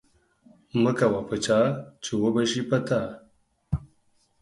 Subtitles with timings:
[0.81, 1.59] مه کوه په چا،
[2.03, 3.01] چی وبه شي په تا